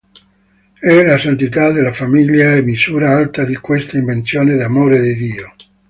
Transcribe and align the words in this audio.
E 0.79 1.03
la 1.05 1.19
santità 1.19 1.71
della 1.71 1.91
famiglia 1.91 2.55
è 2.55 2.61
misura 2.63 3.15
alta 3.15 3.45
di 3.45 3.53
questa 3.57 3.97
invenzione 3.97 4.55
d'amore 4.55 4.99
di 4.99 5.13
Dio. 5.15 5.55